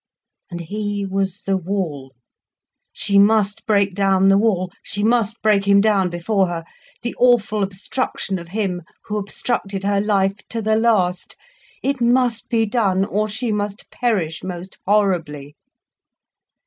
And 0.49 0.61
he 0.61 1.05
was 1.05 1.43
the 1.43 1.57
wall. 1.57 2.15
She 2.91 3.19
must 3.19 3.63
break 3.67 3.93
down 3.93 4.29
the 4.29 4.37
wall—she 4.39 5.03
must 5.03 5.39
break 5.43 5.65
him 5.67 5.79
down 5.79 6.09
before 6.09 6.47
her, 6.47 6.63
the 7.03 7.13
awful 7.19 7.61
obstruction 7.61 8.39
of 8.39 8.47
him 8.47 8.81
who 9.05 9.17
obstructed 9.17 9.83
her 9.83 10.01
life 10.01 10.39
to 10.49 10.59
the 10.59 10.75
last. 10.75 11.35
It 11.83 12.01
must 12.01 12.49
be 12.49 12.65
done, 12.65 13.05
or 13.05 13.29
she 13.29 13.51
must 13.51 13.91
perish 13.91 14.43
most 14.43 14.79
horribly. 14.87 15.55